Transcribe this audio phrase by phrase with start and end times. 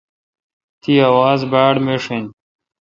[0.81, 2.25] تی اواز باڑمیݭ این۔